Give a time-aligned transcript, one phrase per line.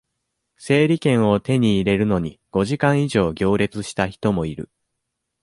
[0.57, 4.71] 整理券を手に入れるのに、五時間以上行列した人もいる。